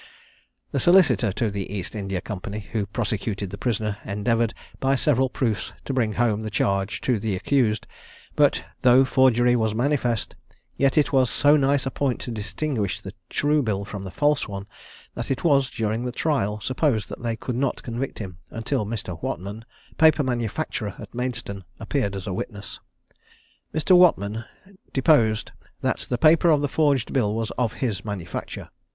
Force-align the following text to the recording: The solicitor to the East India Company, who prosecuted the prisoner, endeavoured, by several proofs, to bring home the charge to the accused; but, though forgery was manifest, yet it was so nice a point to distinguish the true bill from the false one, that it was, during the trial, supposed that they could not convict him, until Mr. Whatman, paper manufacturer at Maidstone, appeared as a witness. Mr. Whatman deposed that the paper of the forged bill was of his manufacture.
The 0.71 0.79
solicitor 0.79 1.31
to 1.33 1.51
the 1.51 1.71
East 1.71 1.93
India 1.93 2.21
Company, 2.21 2.61
who 2.71 2.87
prosecuted 2.87 3.51
the 3.51 3.57
prisoner, 3.59 3.99
endeavoured, 4.03 4.55
by 4.79 4.95
several 4.95 5.29
proofs, 5.29 5.73
to 5.85 5.93
bring 5.93 6.13
home 6.13 6.41
the 6.41 6.49
charge 6.49 7.01
to 7.01 7.19
the 7.19 7.35
accused; 7.35 7.85
but, 8.35 8.65
though 8.81 9.05
forgery 9.05 9.55
was 9.55 9.75
manifest, 9.75 10.33
yet 10.75 10.97
it 10.97 11.13
was 11.13 11.29
so 11.29 11.55
nice 11.55 11.85
a 11.85 11.91
point 11.91 12.19
to 12.21 12.31
distinguish 12.31 12.99
the 12.99 13.13
true 13.29 13.61
bill 13.61 13.85
from 13.85 14.01
the 14.01 14.09
false 14.09 14.47
one, 14.47 14.65
that 15.13 15.29
it 15.29 15.43
was, 15.43 15.69
during 15.69 16.03
the 16.03 16.11
trial, 16.11 16.59
supposed 16.59 17.07
that 17.09 17.21
they 17.21 17.35
could 17.35 17.53
not 17.55 17.83
convict 17.83 18.17
him, 18.17 18.39
until 18.49 18.87
Mr. 18.87 19.21
Whatman, 19.21 19.65
paper 19.99 20.23
manufacturer 20.23 20.95
at 20.97 21.13
Maidstone, 21.13 21.63
appeared 21.79 22.15
as 22.15 22.25
a 22.25 22.33
witness. 22.33 22.79
Mr. 23.71 23.95
Whatman 23.95 24.45
deposed 24.93 25.51
that 25.81 25.99
the 26.09 26.17
paper 26.17 26.49
of 26.49 26.61
the 26.61 26.67
forged 26.67 27.13
bill 27.13 27.35
was 27.35 27.51
of 27.51 27.73
his 27.73 28.03
manufacture. 28.03 28.69